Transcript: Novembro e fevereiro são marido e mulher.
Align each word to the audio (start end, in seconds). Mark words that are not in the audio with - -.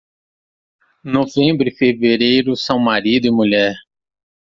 Novembro 1.03 1.67
e 1.69 1.75
fevereiro 1.75 2.55
são 2.57 2.79
marido 2.79 3.27
e 3.27 3.31
mulher. 3.31 3.75